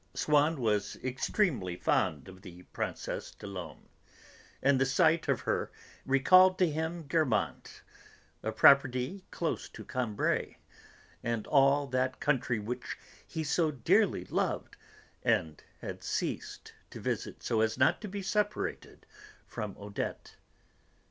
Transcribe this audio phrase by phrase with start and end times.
[0.15, 3.87] Swann was extremely fond of the Princesse des Laumes,
[4.63, 5.71] and the sight of her
[6.07, 7.83] recalled to him Guermantes,
[8.41, 10.55] a property close to Combray,
[11.23, 14.75] and all that country which he so dearly loved
[15.21, 19.05] and had ceased to visit, so as not to be separated
[19.45, 20.35] from Odette.